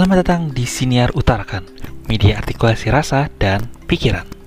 Selamat 0.00 0.24
datang 0.24 0.48
di 0.48 0.64
Siniar 0.64 1.12
Utarakan, 1.12 1.60
media 2.08 2.40
artikulasi 2.40 2.88
rasa 2.88 3.28
dan 3.36 3.68
pikiran. 3.84 4.39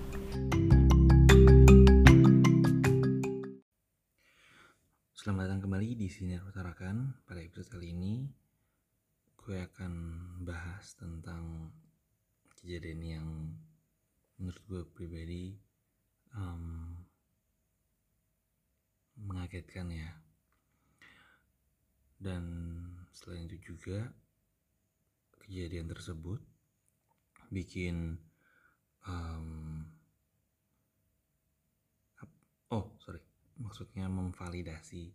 Oh 32.73 32.89
sorry. 32.97 33.21
Maksudnya 33.61 34.09
memvalidasi 34.09 35.13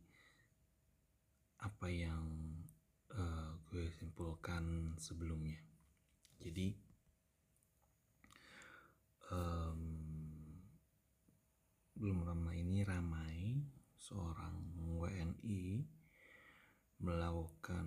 apa 1.59 1.91
yang 1.91 2.55
uh, 3.11 3.59
gue 3.67 3.91
simpulkan 3.99 4.95
sebelumnya. 4.95 5.59
Jadi 6.39 6.71
um, 9.35 9.83
belum 11.99 12.23
lama 12.23 12.55
ini 12.55 12.87
ramai 12.87 13.59
seorang 13.99 14.55
WNI 14.95 15.83
melakukan 17.03 17.87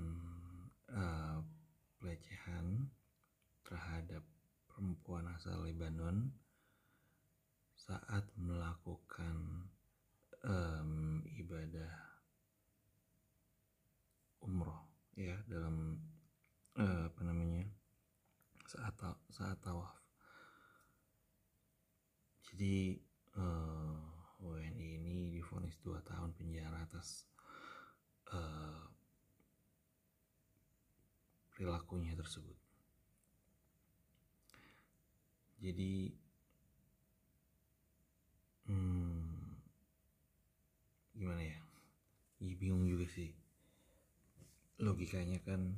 uh, 0.92 1.40
pelecehan 1.96 2.92
terhadap 3.64 4.28
perempuan 4.68 5.32
asal 5.32 5.64
Lebanon 5.64 6.42
saat 7.82 8.24
melakukan 8.38 9.61
um, 10.46 11.22
ibadah 11.38 11.94
umroh 14.42 14.90
ya 15.14 15.38
dalam 15.46 16.02
uh, 16.78 17.10
apa 17.10 17.22
namanya 17.22 17.68
saat 18.66 18.96
saat 19.30 19.58
tawaf 19.62 20.02
jadi 22.52 23.00
uh, 23.40 23.96
eh, 23.96 23.98
WNI 24.44 24.88
ini 25.00 25.32
difonis 25.32 25.80
dua 25.80 26.04
tahun 26.04 26.36
penjara 26.36 26.84
atas 26.84 27.24
uh, 28.28 28.92
perilakunya 31.56 32.18
tersebut. 32.18 32.58
Jadi, 35.62 36.10
hmm, 38.66 39.11
gimana 41.22 41.46
ya? 41.46 41.58
Ya 42.42 42.58
bingung 42.58 42.90
juga 42.90 43.06
sih. 43.06 43.30
Logikanya 44.82 45.38
kan 45.46 45.78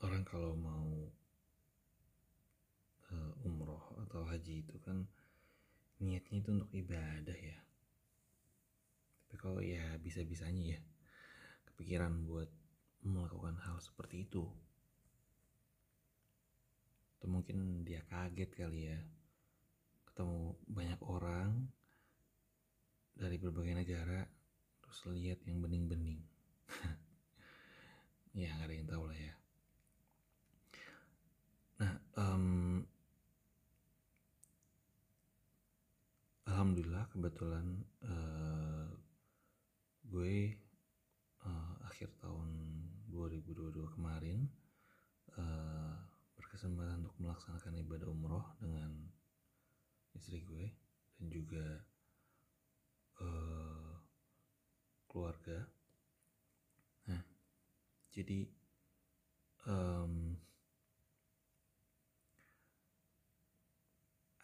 orang 0.00 0.24
kalau 0.24 0.56
mau 0.56 1.12
uh, 3.12 3.32
umroh 3.44 4.00
atau 4.08 4.24
haji 4.24 4.64
itu 4.64 4.80
kan 4.80 5.04
niatnya 6.00 6.40
itu 6.40 6.48
untuk 6.56 6.72
ibadah 6.72 7.36
ya. 7.36 7.60
Tapi 9.28 9.36
kalau 9.36 9.60
ya 9.60 10.00
bisa-bisanya 10.00 10.72
ya 10.72 10.80
kepikiran 11.68 12.24
buat 12.24 12.48
melakukan 13.04 13.60
hal 13.60 13.76
seperti 13.84 14.24
itu 14.24 14.48
atau 17.18 17.28
mungkin 17.28 17.82
dia 17.82 18.00
kaget 18.06 18.50
kali 18.54 18.94
ya 18.94 18.98
ketemu 20.06 20.54
banyak 20.70 21.00
orang 21.02 21.66
dari 23.18 23.36
berbagai 23.36 23.74
negara 23.74 24.22
terus 24.80 24.98
lihat 25.10 25.42
yang 25.44 25.58
bening-bening. 25.60 26.22
Ya 28.36 28.54
nggak 28.54 28.70
ada 28.70 28.74
yang 28.76 28.86
tahu 28.86 29.04
lah 29.10 29.18
ya. 29.18 29.34
Nah 31.82 31.94
um, 32.14 32.46
alhamdulillah 36.46 37.10
kebetulan 37.10 37.82
uh, 38.06 38.86
gue 40.06 40.54
uh, 41.42 41.74
akhir 41.90 42.14
tahun 42.22 42.46
2022 43.10 43.96
kemarin 43.98 44.46
uh, 45.34 45.98
berkesempatan 46.38 47.02
untuk 47.02 47.18
melaksanakan 47.18 47.74
ibadah 47.82 48.06
umroh 48.06 48.46
dengan 48.62 48.92
istri 50.14 50.46
gue 50.46 50.70
dan 51.18 51.26
juga 51.26 51.82
uh, 53.22 53.92
keluarga. 55.10 55.66
Nah, 57.08 57.22
jadi 58.12 58.46
um, 59.66 60.36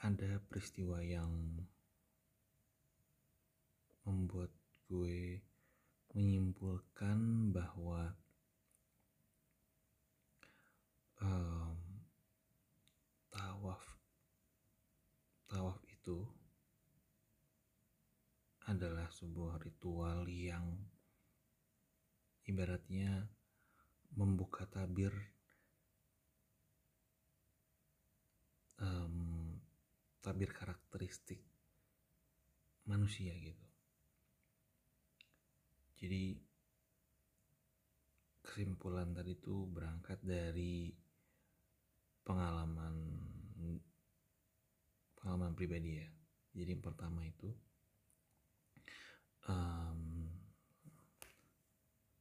ada 0.05 0.37
peristiwa 0.53 1.01
yang 1.01 1.33
membuat 4.05 4.53
gue 4.85 5.41
menyimpulkan 6.13 7.51
bahwa 7.57 8.13
um, 11.25 11.79
tawaf 13.33 13.83
tawaf 15.49 15.81
itu 15.89 16.29
adalah 18.65 19.13
sebuah 19.13 19.61
ritual 19.61 20.25
yang 20.29 20.65
ibaratnya 22.49 23.29
membuka 24.17 24.65
tabir 24.69 25.13
um, 28.81 29.59
tabir 30.25 30.49
karakteristik 30.53 31.41
manusia 32.89 33.33
gitu. 33.41 33.67
Jadi 36.01 36.37
kesimpulan 38.45 39.17
tadi 39.17 39.37
itu 39.37 39.65
berangkat 39.69 40.21
dari 40.21 40.93
pengalaman 42.25 42.97
pengalaman 45.17 45.57
pribadi 45.57 46.01
ya. 46.01 46.09
Jadi 46.53 46.77
yang 46.77 46.85
pertama 46.85 47.25
itu 47.25 47.49
um, 49.49 50.29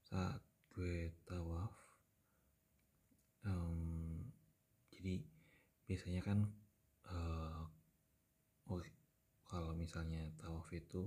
saat 0.07 0.41
gue 0.73 1.11
tawaf 1.27 1.73
um, 3.45 4.23
jadi 4.93 5.21
biasanya 5.85 6.21
kan 6.23 6.39
uh, 7.09 7.63
kalau 9.53 9.69
misalnya 9.77 10.33
tawaf 10.41 10.65
itu 10.73 11.05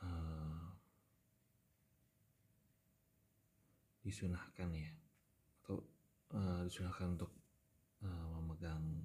uh, 0.00 0.72
disunahkan 4.00 4.72
ya 4.72 4.88
atau 5.60 5.84
uh, 6.32 6.64
disunahkan 6.64 7.18
untuk 7.18 7.28
uh, 8.00 8.26
memegang 8.40 9.04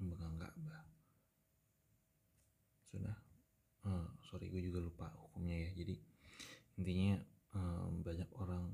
memegang 0.00 0.40
Ka'bah. 0.42 0.82
Sudah 2.88 3.14
uh, 3.14 3.19
sorry 4.30 4.46
gue 4.46 4.62
juga 4.62 4.78
lupa 4.78 5.10
hukumnya 5.26 5.66
ya. 5.66 5.70
Jadi 5.82 5.94
intinya 6.78 7.18
um, 7.58 8.06
banyak 8.06 8.30
orang 8.38 8.70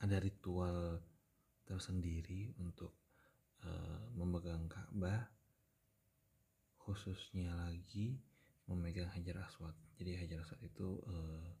ada 0.00 0.16
ritual 0.16 1.04
tersendiri 1.68 2.56
untuk 2.56 2.96
uh, 3.68 4.00
memegang 4.16 4.64
Ka'bah 4.64 5.28
khususnya 6.80 7.52
lagi 7.52 8.16
memegang 8.64 9.12
Hajar 9.12 9.44
Aswad. 9.44 9.76
Jadi 10.00 10.16
Hajar 10.16 10.40
Aswad 10.40 10.60
itu 10.64 11.00
uh, 11.04 11.52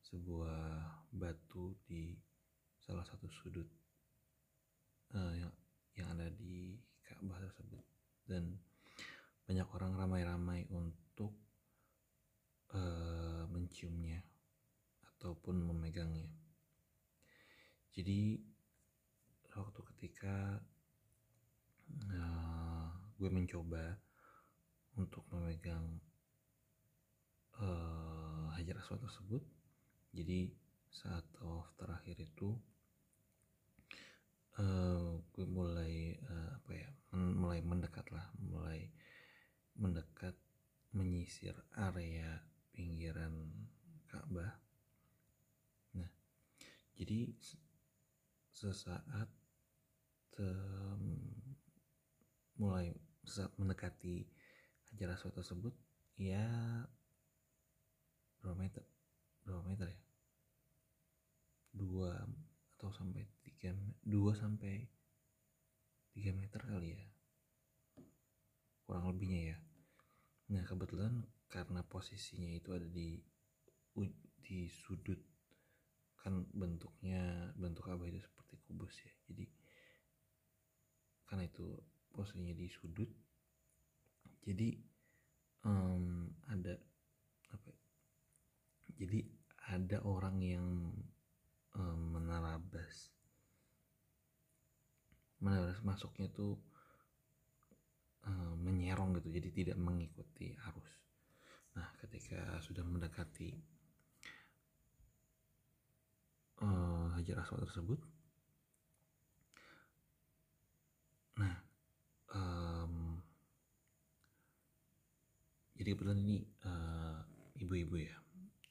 sebuah 0.00 0.88
batu 1.12 1.76
di 1.84 2.16
salah 2.80 3.04
satu 3.04 3.28
sudut 3.28 3.68
uh, 5.12 5.32
yang 5.36 5.52
yang 5.96 6.08
ada 6.16 6.32
di 6.32 6.80
Ka'bah 7.04 7.40
tersebut. 7.40 7.84
Dan 8.24 8.56
banyak 9.48 9.68
orang 9.76 9.96
ramai-ramai 9.96 10.68
untuk 10.72 10.99
uh, 12.74 13.44
menciumnya 13.50 14.22
ataupun 15.16 15.60
memegangnya. 15.68 16.30
Jadi 17.90 18.38
waktu 19.52 19.80
ketika 19.94 20.62
uh, 22.14 22.88
gue 23.18 23.30
mencoba 23.30 23.98
untuk 24.96 25.26
memegang 25.34 25.98
uh, 27.58 28.48
hajar 28.54 28.78
aswad 28.78 29.02
tersebut, 29.02 29.42
jadi 30.14 30.50
saat 30.90 31.22
tawaf 31.38 31.70
terakhir 31.78 32.18
itu 32.18 32.58
uh, 34.58 35.22
gue 35.30 35.46
mulai 35.46 36.18
uh, 36.26 36.58
apa 36.58 36.72
ya 36.74 36.90
mulai 37.14 37.62
mendekat 37.62 38.06
lah 38.10 38.26
mulai 38.38 38.90
mendekat 39.78 40.34
menyisir 40.90 41.54
area 41.78 42.42
pinggiran 42.80 43.36
Ka'bah. 44.08 44.56
Nah 45.92 46.08
jadi 46.96 47.28
sesaat 48.56 49.28
um, 50.40 51.04
mulai 52.56 52.96
sesaat 53.28 53.52
mendekati 53.60 54.24
Hajar 54.88 55.12
Aswad 55.12 55.36
tersebut 55.36 55.76
ya 56.16 56.48
berapa 58.40 58.56
meter? 58.56 58.84
Berapa 59.44 59.60
meter 59.68 59.92
ya? 59.92 60.00
Dua 61.76 62.16
atau 62.80 62.88
sampai 62.96 63.28
tiga 63.44 63.76
dua 64.00 64.32
sampai 64.32 64.88
tiga 66.16 66.32
meter 66.32 66.64
kali 66.64 66.96
ya. 66.96 67.04
Kurang 68.88 69.12
lebihnya 69.12 69.52
ya. 69.52 69.58
Nah 70.56 70.64
kebetulan 70.64 71.20
karena 71.50 71.82
posisinya 71.82 72.46
itu 72.54 72.70
ada 72.70 72.86
di 72.86 73.18
di 74.50 74.66
sudut 74.66 75.18
kan 76.18 76.42
bentuknya 76.50 77.54
bentuk 77.54 77.86
abah 77.86 78.10
itu 78.10 78.18
seperti 78.18 78.58
kubus 78.66 78.94
ya. 78.98 79.14
Jadi 79.30 79.46
karena 81.30 81.46
itu 81.46 81.66
posisinya 82.10 82.54
di 82.54 82.66
sudut. 82.66 83.10
Jadi 84.42 84.74
um, 85.62 86.26
ada 86.50 86.74
apa 87.54 87.68
ya, 87.70 87.86
jadi 89.06 89.18
ada 89.70 89.98
orang 90.02 90.36
yang 90.42 90.66
um, 91.78 92.00
menarabas 92.10 93.14
menarabas 95.40 95.78
masuknya 95.86 96.26
tuh 96.34 96.58
um, 98.26 98.58
menyerong 98.60 99.14
gitu. 99.22 99.30
Jadi 99.30 99.48
tidak 99.62 99.78
mengikuti 99.78 100.58
arus 100.58 101.00
nah 101.76 101.88
ketika 102.02 102.58
sudah 102.62 102.82
mendekati 102.82 103.58
uh, 106.62 107.14
hajar 107.18 107.42
aswad 107.42 107.66
tersebut 107.66 108.00
nah 111.38 111.56
um, 112.34 113.22
jadi 115.78 115.96
kebetulan 115.96 116.20
ini 116.20 116.36
uh, 116.68 117.24
ibu-ibu 117.56 117.96
ya 117.96 118.16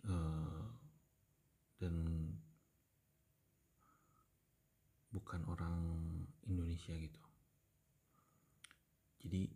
uh, 0.06 0.70
dan 1.80 1.96
bukan 5.10 5.42
orang 5.50 5.78
Indonesia 6.46 6.94
gitu. 6.96 7.22
Jadi 9.20 9.52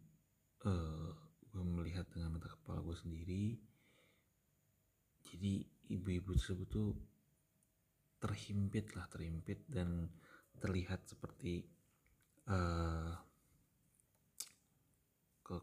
uh, 0.68 1.14
gue 1.54 1.64
melihat 1.64 2.10
dengan 2.12 2.36
mata 2.38 2.50
kepala 2.52 2.83
gue 2.94 3.02
sendiri. 3.02 3.46
Jadi 5.26 5.66
ibu-ibu 5.90 6.38
tersebut 6.38 6.70
tuh 6.70 6.94
terhimpit 8.22 8.94
lah 8.94 9.10
terhimpit 9.10 9.66
dan 9.66 10.14
terlihat 10.62 11.02
seperti 11.10 11.66
uh, 12.54 13.18
ke 15.42 15.58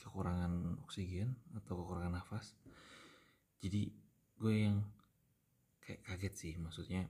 kekurangan 0.00 0.80
oksigen 0.88 1.36
atau 1.60 1.76
kekurangan 1.84 2.16
nafas. 2.16 2.56
Jadi 3.60 3.92
gue 4.40 4.54
yang 4.64 4.80
kayak 5.84 6.00
kaget 6.08 6.34
sih 6.40 6.52
maksudnya 6.56 7.04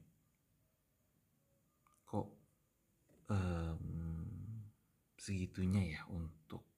kok 2.02 2.26
um, 3.31 3.87
segitunya 5.14 5.94
ya 5.94 6.02
untuk 6.11 6.69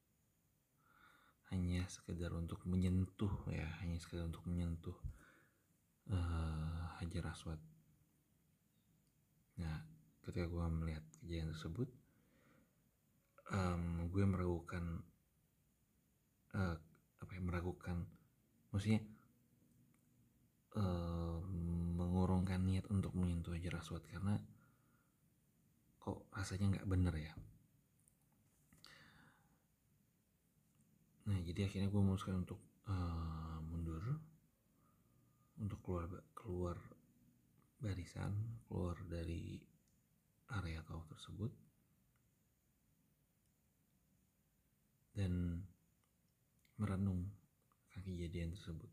hanya 1.53 1.85
sekedar 1.87 2.33
untuk 2.33 2.65
menyentuh 2.65 3.31
ya 3.53 3.69
hanya 3.85 4.01
sekedar 4.01 4.25
untuk 4.25 4.43
menyentuh 4.49 4.97
uh, 6.09 6.97
hajar 6.99 7.29
aswad. 7.29 7.61
Nah 9.61 9.85
ketika 10.25 10.49
gue 10.49 10.65
melihat 10.73 11.05
kejadian 11.21 11.53
tersebut 11.53 11.89
um, 13.53 14.09
gue 14.09 14.25
meragukan 14.25 15.05
uh, 16.57 16.77
apa 17.23 17.31
ya 17.37 17.43
meragukan 17.43 18.09
maksudnya 18.73 19.05
uh, 20.79 21.39
mengurungkan 21.99 22.65
niat 22.65 22.89
untuk 22.89 23.13
menyentuh 23.13 23.53
hajar 23.53 23.83
aswad 23.83 24.03
karena 24.09 24.41
kok 26.01 26.27
rasanya 26.35 26.79
nggak 26.79 26.89
bener 26.89 27.15
ya 27.15 27.33
nah 31.23 31.39
jadi 31.47 31.71
akhirnya 31.71 31.89
gue 31.89 32.03
memutuskan 32.03 32.43
untuk 32.43 32.61
uh, 32.91 33.59
mundur. 33.67 34.03
Untuk 35.61 35.79
keluar 35.85 36.09
keluar 36.35 36.77
barisan 37.79 38.35
keluar 38.67 38.99
dari 39.07 39.63
area 40.51 40.83
kau 40.83 41.07
tersebut. 41.07 41.53
Dan 45.13 45.63
merenung 46.81 47.29
akan 47.93 48.03
kejadian 48.03 48.57
tersebut. 48.57 48.91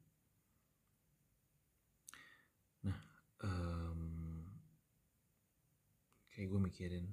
Nah 2.86 3.00
um, 3.42 4.44
kayak 6.30 6.48
gue 6.52 6.60
mikirin 6.60 7.06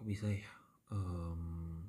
kok 0.00 0.08
bisa 0.08 0.32
ya? 0.32 0.48
Um, 0.88 1.84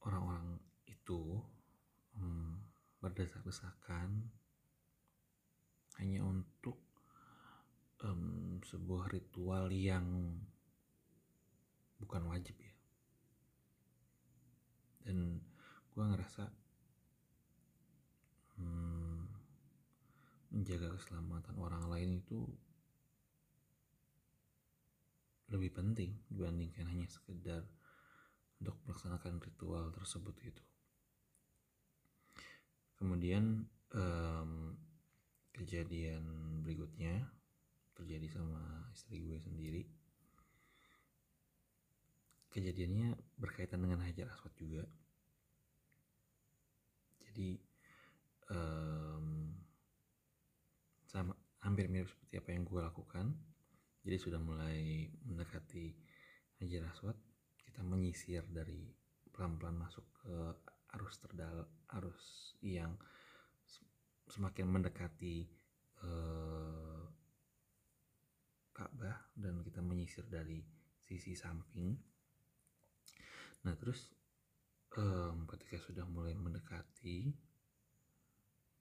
orang-orang 0.00 0.64
itu 0.88 1.44
um, 2.16 2.56
berdesak-desakan 3.04 4.32
hanya 6.00 6.24
untuk 6.24 6.80
um, 8.00 8.64
sebuah 8.64 9.12
ritual 9.12 9.68
yang 9.68 10.40
bukan 12.00 12.32
wajib 12.32 12.56
ya. 12.56 12.72
Dan 15.04 15.36
gue 15.92 16.04
ngerasa 16.16 16.48
hmm, 18.56 19.20
menjaga 20.56 20.96
keselamatan 20.96 21.60
orang 21.60 21.84
lain 21.92 22.24
itu 22.24 22.48
lebih 25.52 25.76
penting 25.76 26.16
dibandingkan 26.32 26.88
hanya 26.88 27.04
sekedar 27.12 27.62
untuk 28.62 28.78
melaksanakan 28.88 29.36
ritual 29.44 29.92
tersebut 29.92 30.32
gitu. 30.40 30.64
Kemudian 32.96 33.66
um, 33.92 34.78
kejadian 35.52 36.24
berikutnya 36.64 37.28
terjadi 37.92 38.26
sama 38.32 38.88
istri 38.94 39.20
gue 39.20 39.36
sendiri. 39.42 39.82
Kejadiannya 42.52 43.16
berkaitan 43.36 43.84
dengan 43.84 44.00
Hajar 44.06 44.32
Aswad 44.32 44.54
juga. 44.56 44.84
Jadi 47.26 47.58
um, 48.52 49.56
sama 51.08 51.36
hampir 51.60 51.88
mirip 51.92 52.08
seperti 52.08 52.40
apa 52.40 52.50
yang 52.54 52.64
gue 52.64 52.80
lakukan 52.80 53.26
jadi 54.02 54.16
sudah 54.18 54.40
mulai 54.42 55.06
mendekati 55.26 55.94
Hajar 56.58 56.90
Aswad 56.90 57.18
kita 57.62 57.80
menyisir 57.86 58.42
dari 58.50 58.90
pelan-pelan 59.32 59.78
masuk 59.78 60.04
ke 60.22 60.36
arus 60.92 61.16
terdal 61.22 61.64
arus 61.96 62.52
yang 62.60 62.98
semakin 64.28 64.68
mendekati 64.68 65.48
uh, 66.04 67.04
Ka'bah 68.72 69.32
dan 69.36 69.60
kita 69.60 69.84
menyisir 69.84 70.24
dari 70.28 70.64
sisi 70.96 71.36
samping. 71.36 71.92
Nah 73.68 73.74
terus 73.76 74.08
um, 74.96 75.44
ketika 75.48 75.76
sudah 75.80 76.08
mulai 76.08 76.32
mendekati 76.36 77.32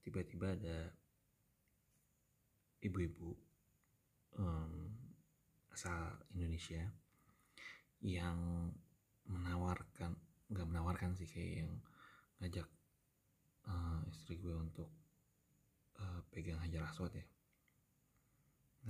tiba-tiba 0.01 0.55
ada 0.55 0.89
ibu-ibu 2.81 3.31
um, 4.39 5.00
asal 5.71 6.19
Indonesia 6.35 6.83
yang 8.01 8.71
menawarkan 9.29 10.17
nggak 10.51 10.67
menawarkan 10.67 11.15
sih 11.15 11.29
kayak 11.29 11.63
yang 11.63 11.71
ngajak 12.43 12.67
uh, 13.69 14.01
istri 14.11 14.35
gue 14.41 14.51
untuk 14.51 14.89
uh, 16.01 16.19
pegang 16.33 16.59
hajar 16.59 16.83
aswad 16.89 17.13
ya. 17.15 17.25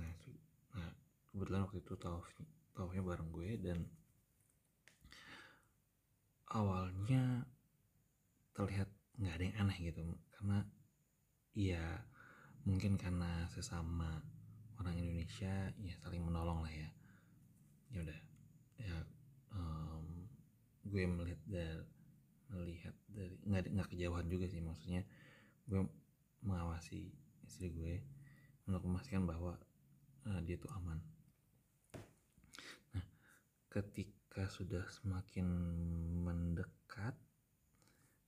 Nah 0.00 0.10
nah 0.72 0.90
kebetulan 1.30 1.62
waktu 1.68 1.78
itu 1.84 1.94
tawaf 2.00 2.26
tawafnya 2.72 3.02
bareng 3.04 3.30
gue 3.30 3.50
dan 3.60 3.78
awalnya 6.52 7.44
terlihat 8.52 8.88
nggak 9.20 9.34
ada 9.36 9.44
yang 9.44 9.56
aneh 9.64 9.78
gitu 9.92 10.00
karena 10.36 10.58
ya 11.52 11.84
mungkin 12.64 12.96
karena 12.96 13.48
sesama 13.52 14.24
orang 14.82 14.98
Indonesia 14.98 15.70
ya 15.78 15.94
saling 16.02 16.26
menolong 16.26 16.66
lah 16.66 16.72
ya. 16.74 16.88
Ya 17.94 17.98
udah 18.02 18.20
ya 18.82 18.94
um, 19.54 20.26
gue 20.82 21.06
melihat 21.06 21.40
dari 21.46 21.78
melihat 22.50 22.94
dari 23.08 23.38
nggak 23.46 23.70
nggak 23.70 23.88
kejauhan 23.94 24.26
juga 24.26 24.50
sih 24.50 24.58
maksudnya. 24.58 25.06
Gue 25.70 25.86
mengawasi 26.42 27.14
istri 27.46 27.70
gue 27.70 28.02
untuk 28.66 28.82
memastikan 28.82 29.22
bahwa 29.22 29.54
uh, 30.26 30.40
dia 30.42 30.58
tuh 30.58 30.70
aman. 30.74 30.98
Nah 32.92 33.04
ketika 33.70 34.50
sudah 34.50 34.82
semakin 34.90 35.46
mendekat 36.26 37.14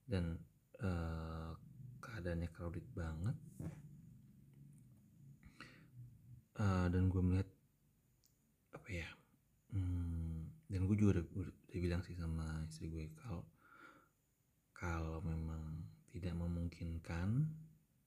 dan 0.06 0.38
uh, 0.78 1.58
keadaannya 1.98 2.48
crowded 2.54 2.86
banget 2.94 3.34
uh, 6.64 6.86
dan 6.88 7.12
gue 7.12 7.20
melihat 7.20 7.48
apa 8.72 8.88
ya 8.88 9.08
hmm, 9.76 10.48
dan 10.72 10.80
gue 10.88 10.96
juga 10.96 11.20
udah, 11.20 11.24
udah, 11.44 11.54
bilang 11.78 12.00
sih 12.00 12.16
sama 12.16 12.64
istri 12.64 12.88
gue 12.88 13.12
kalau 13.20 13.44
kalau 14.72 15.20
memang 15.20 15.84
tidak 16.08 16.32
memungkinkan 16.34 17.52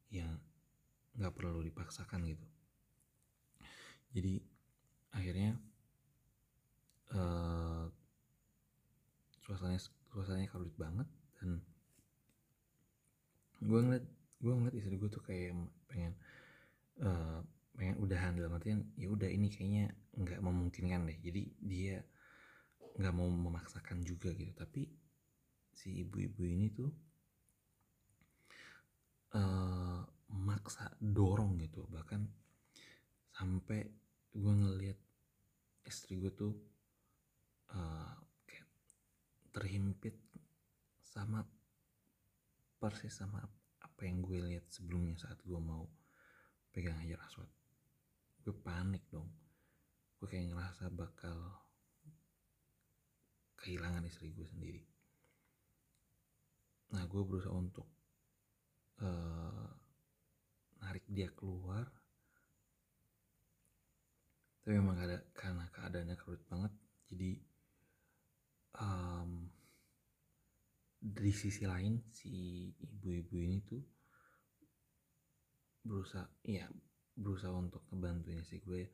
ya 0.09 0.27
nggak 1.17 1.33
perlu 1.33 1.65
dipaksakan 1.65 2.29
gitu. 2.29 2.47
Jadi 4.13 4.39
akhirnya 5.11 5.57
uh, 7.11 7.89
suasananya 9.43 9.81
suasananya 10.13 10.47
crowded 10.47 10.75
banget 10.77 11.07
dan 11.41 11.59
gue 13.57 13.79
ngeliat 13.81 14.05
gue 14.37 14.53
ngeliat 14.53 14.75
istri 14.77 14.95
gue 14.95 15.09
tuh 15.09 15.23
kayak 15.25 15.57
pengen 15.89 16.13
uh, 17.01 17.41
pengen 17.77 18.01
udahan 18.01 18.33
dalam 18.33 18.57
artian 18.57 18.81
ya 18.97 19.05
udah 19.13 19.29
ini 19.29 19.53
kayaknya 19.53 19.93
nggak 20.17 20.41
memungkinkan 20.41 21.05
deh. 21.05 21.17
Jadi 21.21 21.41
dia 21.61 22.01
nggak 22.97 23.13
mau 23.13 23.29
memaksakan 23.29 24.01
juga 24.01 24.33
gitu. 24.33 24.49
Tapi 24.57 24.89
si 25.69 26.01
ibu-ibu 26.01 26.41
ini 26.41 26.73
tuh 26.73 26.89
uh, 29.37 30.01
maksa 30.33 30.89
dorong 30.97 31.61
gitu. 31.61 31.85
Bahkan 31.85 32.21
sampai 33.37 33.85
gue 34.33 34.53
ngeliat 34.57 34.97
istri 35.85 36.17
gue 36.17 36.33
tuh 36.33 36.57
uh, 37.77 38.13
kayak 38.49 38.69
terhimpit 39.53 40.17
sama 41.05 41.45
persis 42.81 43.13
sama 43.13 43.45
apa 43.81 44.01
yang 44.05 44.25
gue 44.25 44.41
lihat 44.41 44.65
sebelumnya 44.69 45.17
saat 45.17 45.37
gue 45.45 45.57
mau 45.57 45.85
pegang 46.69 46.97
hajar 47.01 47.17
aswad 47.25 47.56
gue 48.47 48.55
panik 48.63 49.03
dong. 49.11 49.27
Gue 50.15 50.31
kayak 50.31 50.55
ngerasa 50.55 50.87
bakal 50.95 51.35
kehilangan 53.59 54.07
istri 54.07 54.31
gue 54.31 54.47
sendiri. 54.47 54.87
Nah 56.95 57.03
gue 57.11 57.21
berusaha 57.27 57.51
untuk 57.51 57.91
uh, 59.03 59.67
narik 60.79 61.03
dia 61.11 61.27
keluar. 61.35 61.91
Tapi 64.63 64.79
memang 64.79 64.95
ada 64.95 65.27
karena 65.35 65.67
keadaannya 65.67 66.15
kerut 66.15 66.39
banget 66.47 66.71
jadi 67.11 67.35
um, 68.79 69.51
di 71.03 71.31
sisi 71.35 71.67
lain 71.67 71.99
si 72.15 72.71
ibu-ibu 72.79 73.35
ini 73.43 73.57
tuh 73.67 73.83
berusaha 75.83 76.27
ya 76.47 76.67
berusaha 77.17 77.49
untuk 77.49 77.81
ngebantuin 77.89 78.45
si 78.45 78.61
gue 78.61 78.85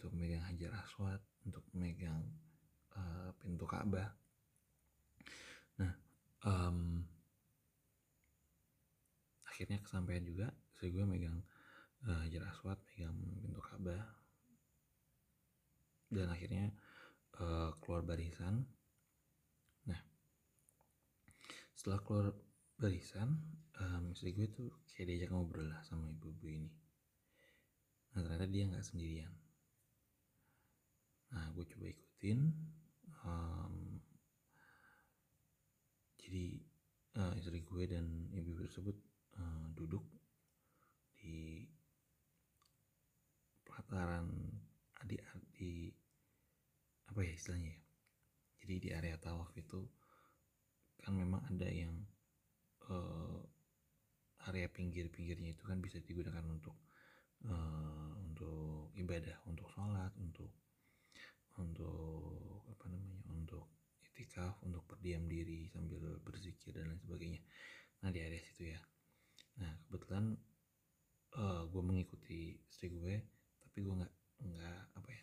untuk 0.00 0.16
megang 0.16 0.40
hajar 0.48 0.72
aswad 0.80 1.20
untuk 1.44 1.64
megang 1.76 2.24
uh, 2.96 3.30
pintu 3.36 3.68
Ka'bah. 3.68 4.08
Nah 5.76 5.92
um, 6.48 7.04
akhirnya 9.44 9.78
kesampaian 9.84 10.24
juga 10.24 10.48
so 10.72 10.88
gue 10.88 11.04
megang 11.04 11.36
uh, 12.08 12.24
Hajar 12.24 12.48
Aswad 12.48 12.80
megang 12.88 13.16
pintu 13.44 13.60
Ka'bah. 13.60 14.04
Dan 16.10 16.26
akhirnya 16.32 16.72
uh, 17.38 17.76
keluar 17.78 18.02
barisan. 18.02 18.64
Nah 19.84 20.00
setelah 21.76 22.00
keluar 22.00 22.26
barisan 22.80 23.36
um, 23.76 24.16
istri 24.16 24.32
gue 24.32 24.48
tuh 24.48 24.72
kayak 24.96 25.12
diajak 25.12 25.30
ngobrol 25.36 25.68
lah 25.68 25.84
sama 25.84 26.08
ibu-ibu 26.08 26.48
ini 26.48 26.79
nah 28.10 28.20
ternyata 28.26 28.46
dia 28.50 28.64
nggak 28.66 28.86
sendirian. 28.86 29.32
Nah 31.30 31.46
gue 31.54 31.62
coba 31.62 31.86
ikutin 31.86 32.50
um, 33.22 33.74
jadi 36.18 36.62
uh, 37.18 37.32
istri 37.38 37.62
gue 37.62 37.82
dan 37.86 38.30
ibu-ibu 38.34 38.66
tersebut 38.66 38.96
uh, 39.38 39.66
duduk 39.74 40.02
di 41.18 41.66
pelataran 43.66 44.26
di, 45.06 45.16
di 45.54 45.72
apa 47.10 47.20
ya 47.26 47.32
istilahnya 47.34 47.70
ya? 47.74 47.80
Jadi 48.60 48.74
di 48.78 48.88
area 48.94 49.16
tawaf 49.18 49.50
itu 49.56 49.86
kan 51.00 51.16
memang 51.16 51.40
ada 51.48 51.66
yang 51.66 51.94
uh, 52.90 53.40
area 54.50 54.68
pinggir-pinggirnya 54.68 55.56
itu 55.56 55.64
kan 55.64 55.80
bisa 55.80 55.98
digunakan 56.02 56.44
untuk 56.46 56.76
uh, 57.46 58.12
untuk 58.20 58.92
ibadah 58.98 59.36
untuk 59.48 59.68
sholat 59.72 60.12
untuk 60.20 60.50
untuk 61.60 62.64
apa 62.72 62.84
namanya 62.88 63.20
untuk 63.32 63.64
itikaf 64.00 64.60
untuk 64.64 64.84
berdiam 64.88 65.24
diri 65.28 65.68
sambil 65.72 66.20
berzikir 66.20 66.72
dan 66.76 66.92
lain 66.92 67.00
sebagainya. 67.00 67.40
Nah 68.04 68.08
di 68.12 68.20
area 68.20 68.40
situ 68.44 68.72
ya. 68.72 68.80
Nah 69.60 69.72
kebetulan 69.88 70.36
uh, 71.36 71.62
gue 71.68 71.82
mengikuti 71.84 72.58
istri 72.68 72.92
gue 72.92 73.14
tapi 73.60 73.84
gue 73.84 73.94
nggak 73.94 74.14
nggak 74.40 74.80
apa 74.96 75.08
ya 75.12 75.22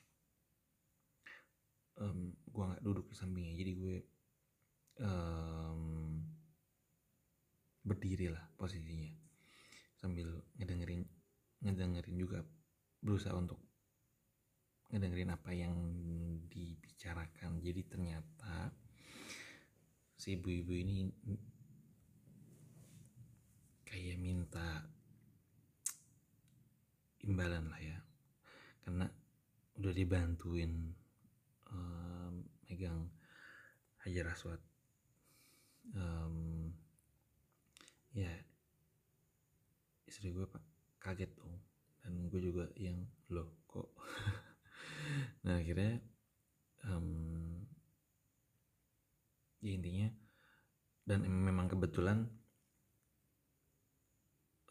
um, 2.02 2.34
gue 2.34 2.64
nggak 2.64 2.84
duduk 2.86 3.06
di 3.10 3.16
sampingnya. 3.18 3.54
Jadi 3.58 3.72
gue 3.78 3.96
um, 5.02 5.82
berdiri 7.88 8.28
lah 8.34 8.44
posisinya 8.60 9.10
sambil 9.98 10.30
ngedengerin 11.68 12.16
juga 12.16 12.40
berusaha 13.04 13.36
untuk 13.36 13.60
ngedengerin 14.88 15.36
apa 15.36 15.52
yang 15.52 15.76
dibicarakan. 16.48 17.60
Jadi 17.60 17.82
ternyata 17.84 18.72
si 20.16 20.40
ibu-ibu 20.40 20.72
ini 20.72 21.12
kayak 23.84 24.18
minta 24.18 24.88
imbalan 27.28 27.68
lah 27.68 27.82
ya. 27.84 28.00
Karena 28.88 29.06
udah 29.78 29.94
dibantuin 29.94 30.96
um, 31.68 32.34
megang 32.72 33.12
hajar 34.08 34.32
aswad. 34.32 34.64
Um, 35.92 36.72
ya 38.12 38.32
istri 40.08 40.34
gue 40.34 40.48
pak 40.48 40.64
kaget 40.98 41.32
gue 42.27 42.41
juga 42.43 42.65
yang 42.79 43.03
loh 43.31 43.63
kok? 43.67 43.89
Nah 45.48 45.63
akhirnya 45.63 46.03
um, 46.84 47.63
ya 49.63 49.72
intinya 49.72 50.12
dan 51.07 51.24
memang 51.24 51.72
kebetulan 51.72 52.27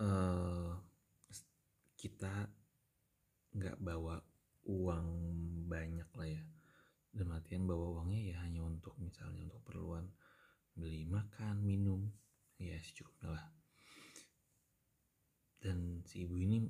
uh, 0.01 0.77
kita 1.97 2.53
nggak 3.57 3.81
bawa 3.81 4.21
uang 4.69 5.09
banyak 5.65 6.11
lah 6.13 6.29
ya. 6.29 6.45
Dan 7.17 7.33
latihan 7.33 7.65
bawa 7.65 7.97
uangnya 7.97 8.21
ya 8.21 8.37
hanya 8.45 8.61
untuk 8.61 8.93
misalnya 9.01 9.49
untuk 9.49 9.65
perluan 9.65 10.05
beli 10.77 11.09
makan 11.09 11.65
minum 11.65 12.13
ya 12.61 12.77
secukupnya 12.77 13.41
lah. 13.41 13.45
Dan 15.57 16.05
si 16.05 16.29
ibu 16.29 16.37
ini 16.37 16.69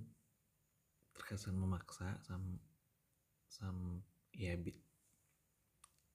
terkesan 1.26 1.58
memaksa 1.58 2.14
sam 2.22 2.62
sam 3.50 3.98
ya 4.30 4.54
bit 4.54 4.78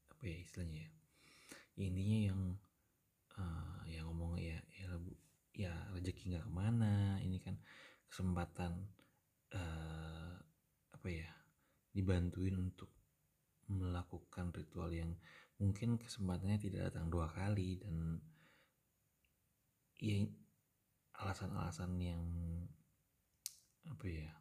apa 0.08 0.24
ya 0.24 0.40
istilahnya 0.40 0.88
ya, 1.76 1.84
intinya 1.84 2.20
yang 2.32 2.42
uh, 3.36 3.84
yang 3.92 4.08
ngomong 4.08 4.40
ya 4.40 4.56
ya 4.72 4.88
ya 5.52 5.74
rezeki 5.92 6.32
nggak 6.32 6.48
ke 6.48 6.52
mana 6.56 7.20
ini 7.28 7.44
kan 7.44 7.60
kesempatan 8.08 8.88
uh, 9.52 10.32
apa 10.96 11.08
ya 11.12 11.28
dibantuin 11.92 12.56
untuk 12.72 12.88
melakukan 13.68 14.56
ritual 14.56 14.96
yang 14.96 15.12
mungkin 15.60 16.00
kesempatannya 16.00 16.56
tidak 16.56 16.88
datang 16.88 17.12
dua 17.12 17.28
kali 17.28 17.84
dan 17.84 18.16
ya 20.00 20.24
alasan-alasan 21.20 22.00
yang 22.00 22.24
apa 23.92 24.08
ya 24.08 24.41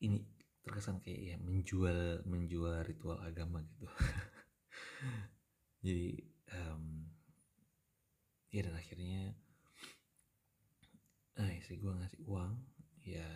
ini 0.00 0.36
terkesan 0.66 0.98
kayak 0.98 1.22
ya 1.22 1.36
menjual 1.38 2.26
menjual 2.26 2.82
ritual 2.82 3.22
agama 3.22 3.62
gitu. 3.62 3.86
Jadi 5.86 6.18
um, 6.50 7.06
ya 8.50 8.66
dan 8.66 8.74
akhirnya 8.74 9.36
nah 11.36 11.52
istri 11.52 11.76
gue 11.76 11.92
ngasih 11.92 12.24
uang 12.24 12.56
ya 13.04 13.28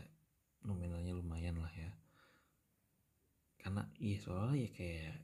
nominalnya 0.67 1.15
lumayan 1.15 1.63
lah 1.63 1.73
ya. 1.73 1.93
Karena 3.61 3.87
iya 4.01 4.17
soalnya 4.19 4.67
ya 4.67 4.71
kayak 4.75 5.17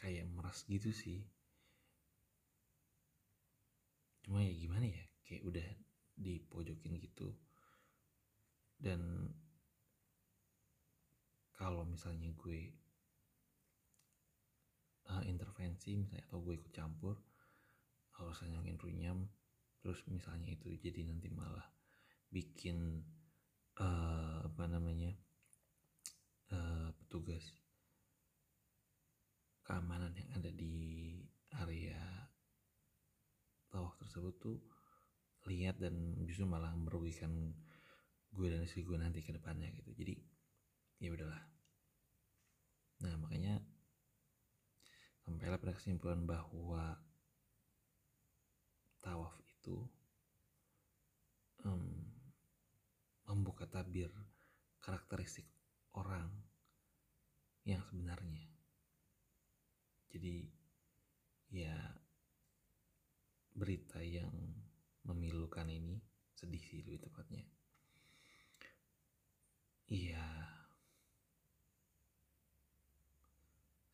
kayak 0.00 0.24
meras 0.32 0.64
gitu 0.64 0.88
sih. 0.94 1.28
Cuma 4.24 4.40
ya 4.40 4.54
gimana 4.56 4.88
ya 4.88 5.04
kayak 5.28 5.44
udah 5.44 5.68
dipojokin 6.16 6.96
gitu 7.04 7.36
dan 8.86 9.02
kalau 11.58 11.82
misalnya 11.82 12.30
gue 12.38 12.70
uh, 15.10 15.26
intervensi 15.26 15.98
misalnya 15.98 16.22
atau 16.30 16.38
gue 16.46 16.54
ikut 16.54 16.70
campur 16.70 17.18
misalnya 18.16 18.62
mungkin 18.62 18.78
runyam 18.78 19.18
terus 19.82 20.06
misalnya 20.06 20.54
itu 20.54 20.70
jadi 20.78 21.02
nanti 21.02 21.28
malah 21.34 21.66
bikin 22.30 23.02
uh, 23.82 24.46
apa 24.46 24.64
namanya 24.70 25.12
uh, 26.54 26.94
petugas 26.94 27.42
keamanan 29.66 30.14
yang 30.14 30.30
ada 30.38 30.48
di 30.54 31.18
area 31.58 31.98
tawaf 33.68 33.98
tersebut 33.98 34.34
tuh 34.38 34.58
lihat 35.50 35.76
dan 35.82 36.16
justru 36.24 36.46
malah 36.46 36.72
merugikan 36.72 37.52
gue 38.36 38.52
dan 38.52 38.60
istri 38.60 38.84
gue 38.84 39.00
nanti 39.00 39.24
ke 39.24 39.32
depannya 39.32 39.72
gitu. 39.72 39.96
Jadi 39.96 40.14
ya 41.00 41.08
udahlah. 41.08 41.40
Nah 43.00 43.14
makanya 43.16 43.56
sampailah 45.24 45.56
pada 45.56 45.72
kesimpulan 45.72 46.28
bahwa 46.28 47.00
tawaf 49.00 49.32
itu 49.40 49.80
um, 51.64 52.04
membuka 53.26 53.64
tabir 53.64 54.12
karakteristik 54.84 55.48
orang 55.96 56.28
yang 57.64 57.80
sebenarnya. 57.88 58.46
Jadi 60.12 60.46
ya 61.50 61.74
berita 63.56 64.04
yang 64.04 64.30
memilukan 65.08 65.64
ini 65.72 65.96
sedih 66.36 66.60
sih 66.60 66.84
lebih 66.84 67.08
tepatnya 67.08 67.55
iya. 69.90 70.26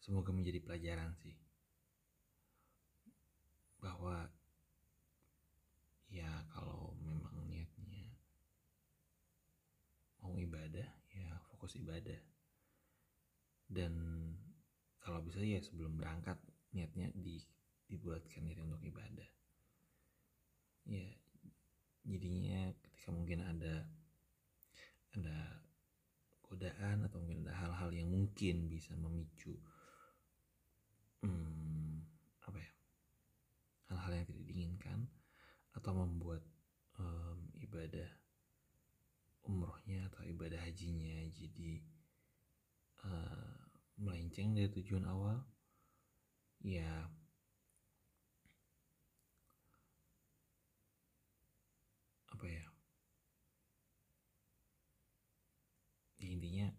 Semoga 0.03 0.35
menjadi 0.35 0.59
pelajaran 0.59 1.15
sih. 1.23 1.37
Bahwa 3.79 4.27
ya 6.13 6.29
kalau 6.53 6.93
memang 7.01 7.33
niatnya 7.49 8.13
mau 10.21 10.35
ibadah 10.37 10.89
ya 11.15 11.29
fokus 11.53 11.79
ibadah. 11.79 12.19
Dan 13.73 13.95
kalau 15.01 15.23
bisa 15.25 15.41
ya 15.41 15.63
sebelum 15.63 15.97
berangkat 15.97 16.37
niatnya 16.75 17.09
di 17.15 17.41
dibuatkan 17.87 18.49
diri 18.49 18.61
untuk 18.65 18.83
ibadah. 18.83 19.31
Ya 20.89 21.07
jadinya 22.03 22.75
ketika 22.83 23.15
mungkin 23.15 23.39
ada 23.47 23.87
ada 25.15 25.63
godaan 26.53 27.09
atau 27.09 27.17
mungkin 27.25 27.49
ada 27.49 27.57
hal-hal 27.65 27.91
yang 27.97 28.13
mungkin 28.13 28.69
bisa 28.69 28.93
memicu 29.01 29.57
hmm, 31.25 32.05
apa 32.45 32.59
ya 32.61 32.73
hal-hal 33.89 34.13
yang 34.21 34.27
tidak 34.29 34.45
diinginkan 34.45 35.09
atau 35.73 35.97
membuat 35.97 36.45
um, 37.01 37.49
ibadah 37.57 38.09
umrohnya 39.49 40.13
atau 40.13 40.29
ibadah 40.29 40.61
hajinya 40.61 41.25
jadi 41.33 41.81
uh, 43.09 43.57
melenceng 43.97 44.53
dari 44.53 44.69
tujuan 44.69 45.09
awal 45.09 45.41
ya 46.61 47.09
apa 52.31 52.45
ya 52.47 52.65
intinya 56.23 56.71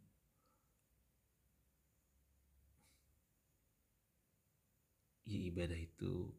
ya 5.28 5.40
ibadah 5.54 5.78
itu 5.78 6.34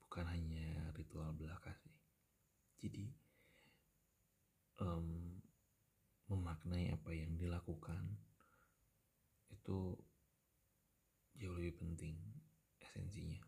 bukan 0.00 0.24
hanya 0.24 0.88
ritual 0.96 1.36
belaka 1.36 1.68
sih. 1.84 1.92
Jadi 2.80 3.12
um, 4.80 5.36
memaknai 6.32 6.88
apa 6.96 7.12
yang 7.12 7.36
dilakukan 7.36 8.16
itu 9.52 9.92
jauh 11.36 11.56
lebih 11.60 11.76
penting 11.76 12.16
esensinya. 12.80 13.44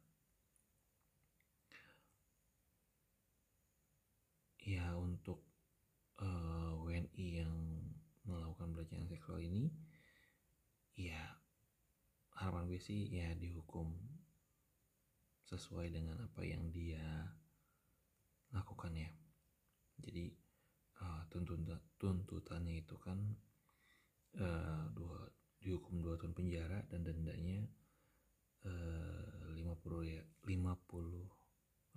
Ya 4.65 4.93
untuk 5.01 5.41
uh, 6.21 6.29
eh, 6.29 6.73
WNI 6.77 7.27
yang 7.41 7.57
melakukan 8.29 8.73
pelecehan 8.77 9.09
seksual 9.09 9.41
ini 9.41 9.73
harapan 12.45 12.69
gue 12.69 12.77
sih 12.77 13.09
ya 13.09 13.33
dihukum 13.41 13.89
sesuai 15.49 15.89
dengan 15.89 16.21
apa 16.29 16.45
yang 16.45 16.69
dia 16.69 17.01
lakukan 18.53 18.93
ya. 18.93 19.09
Jadi 20.05 20.29
uh, 21.01 21.25
tuntutan 21.33 21.81
tuntutannya 21.97 22.85
itu 22.85 23.01
kan 23.01 23.17
uh, 24.37 24.85
dua 24.93 25.25
dihukum 25.65 26.05
dua 26.05 26.21
tahun 26.21 26.37
penjara 26.37 26.85
dan 26.93 27.09
dendanya 27.09 27.65
lima 29.53 29.77
puluh 29.81 30.05
lima 30.49 30.73
puluh 30.89 31.29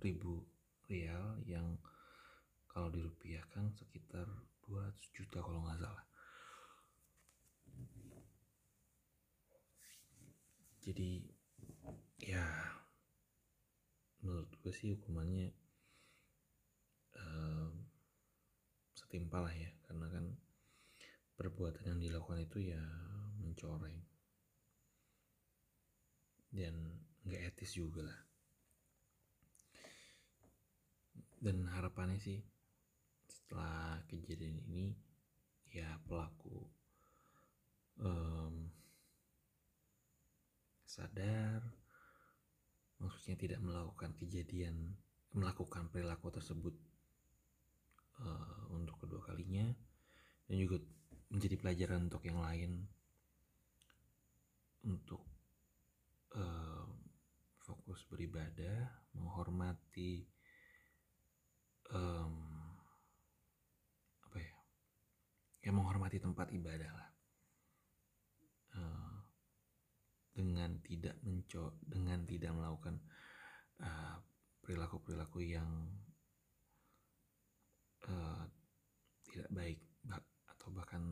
ribu 0.00 0.44
rial 0.88 1.40
yang 1.44 1.80
kalau 2.68 2.92
dirupiahkan 2.92 3.72
sekitar 3.72 4.28
200 4.68 4.92
juta 5.16 5.40
kalau 5.40 5.64
nggak 5.64 5.80
salah 5.80 6.04
jadi 10.88 11.20
ya 12.16 12.48
menurut 14.24 14.48
gue 14.64 14.72
sih 14.72 14.96
hukumannya 14.96 15.52
um, 17.20 17.84
setimpal 18.96 19.44
lah 19.44 19.52
ya. 19.52 19.68
Karena 19.84 20.08
kan 20.08 20.24
perbuatan 21.36 21.84
yang 21.92 22.00
dilakukan 22.00 22.40
itu 22.48 22.72
ya 22.72 22.80
mencoreng. 23.36 24.00
Dan 26.48 27.04
nggak 27.28 27.52
etis 27.52 27.76
juga 27.76 28.08
lah. 28.08 28.20
Dan 31.36 31.68
harapannya 31.68 32.16
sih 32.16 32.40
setelah 33.28 34.00
kejadian 34.08 34.56
ini 34.72 34.96
ya 35.68 36.00
pelaku 36.08 36.64
um, 38.00 38.67
sadar 40.98 41.62
maksudnya 42.98 43.38
tidak 43.38 43.60
melakukan 43.62 44.10
kejadian 44.18 44.98
melakukan 45.30 45.86
perilaku 45.94 46.34
tersebut 46.34 46.74
uh, 48.18 48.66
untuk 48.74 48.98
kedua 48.98 49.22
kalinya 49.22 49.70
dan 50.50 50.56
juga 50.58 50.82
menjadi 51.30 51.56
pelajaran 51.60 52.10
untuk 52.10 52.26
yang 52.26 52.42
lain 52.42 52.82
untuk 54.82 55.22
uh, 56.34 56.88
fokus 57.62 58.02
beribadah 58.10 58.88
menghormati 59.14 60.24
um, 61.92 62.34
apa 64.24 64.38
ya 64.40 64.54
ya 65.68 65.70
menghormati 65.70 66.18
tempat 66.18 66.48
ibadah 66.50 66.90
lah 66.90 67.07
dengan 70.38 70.78
tidak 70.86 71.18
menco 71.26 71.82
dengan 71.82 72.22
tidak 72.22 72.54
melakukan 72.54 73.02
uh, 73.82 74.22
perilaku-perilaku 74.62 75.42
yang 75.42 75.66
uh, 78.06 78.46
tidak 79.26 79.50
baik 79.50 79.82
atau 80.46 80.70
bahkan 80.70 81.02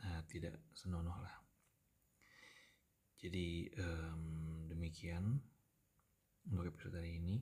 uh, 0.00 0.20
tidak 0.32 0.56
senonoh 0.72 1.20
lah. 1.20 1.36
Jadi 3.20 3.68
um, 3.76 4.64
demikian 4.70 5.36
untuk 6.48 6.72
episode 6.72 6.96
hari 6.96 7.20
ini. 7.20 7.36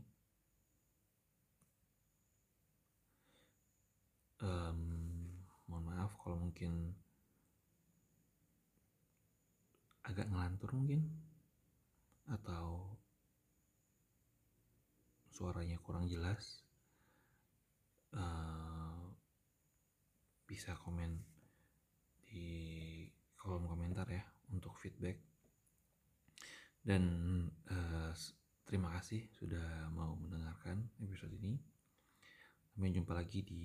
Um, 4.43 4.81
mohon 5.69 5.85
maaf 5.87 6.13
kalau 6.21 6.37
mungkin 6.49 6.97
agak 10.07 10.27
ngelantur 10.31 10.71
mungkin? 10.73 11.03
Atau 12.31 12.97
suaranya 15.31 15.79
kurang 15.83 16.07
jelas? 16.07 16.63
Uh, 18.15 19.13
bisa 20.47 20.79
komen 20.79 21.21
di 22.25 22.47
kolom 23.37 23.67
komentar 23.67 24.07
ya 24.09 24.25
untuk 24.55 24.79
feedback. 24.79 25.19
Dan 26.87 27.03
uh, 27.67 28.15
terima 28.63 28.95
kasih 28.99 29.27
sudah 29.35 29.91
mau 29.91 30.15
mendengarkan 30.15 30.87
episode 31.03 31.35
ini. 31.35 31.59
Sampai 32.71 32.95
jumpa 32.95 33.13
lagi 33.17 33.43
di 33.43 33.65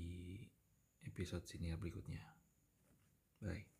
episode 1.05 1.45
senior 1.45 1.77
berikutnya. 1.77 2.23
Bye 3.41 3.70